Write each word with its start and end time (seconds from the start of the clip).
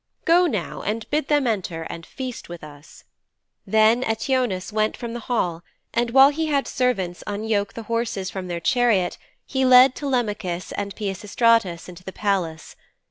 Go 0.25 0.47
now 0.47 0.81
and 0.81 1.07
bid 1.11 1.27
them 1.27 1.45
enter 1.45 1.83
and 1.83 2.07
feast 2.07 2.49
with 2.49 2.63
us.' 2.63 3.03
Then 3.67 4.01
Eteoneus 4.03 4.73
went 4.73 4.97
from 4.97 5.13
the 5.13 5.19
hall, 5.29 5.63
and 5.93 6.09
while 6.09 6.29
he 6.31 6.47
had 6.47 6.67
servants 6.67 7.23
unyoke 7.27 7.73
the 7.73 7.83
horses 7.83 8.31
from 8.31 8.47
their 8.47 8.59
chariot 8.59 9.19
he 9.45 9.63
led 9.63 9.93
Telemachus 9.93 10.71
and 10.71 10.95
Peisistratus 10.95 11.87
into 11.87 12.03
the 12.03 12.11
palace. 12.11 12.75